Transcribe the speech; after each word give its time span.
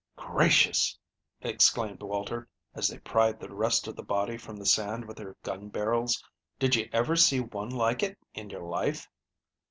"Gracious!" 0.15 0.97
exclaimed 1.41 2.01
Walter, 2.01 2.49
as 2.73 2.87
they 2.87 2.97
pried 2.97 3.39
the 3.39 3.53
rest 3.53 3.85
of 3.87 3.95
the 3.95 4.01
body 4.01 4.35
from 4.35 4.57
the 4.57 4.65
sand 4.65 5.05
with 5.07 5.17
their 5.17 5.35
gun 5.43 5.69
barrels. 5.69 6.23
"Did 6.57 6.75
you 6.75 6.89
ever 6.91 7.15
see 7.15 7.39
one 7.39 7.69
like 7.69 8.01
it 8.01 8.17
in 8.33 8.49
your 8.49 8.63
life?" 8.63 9.07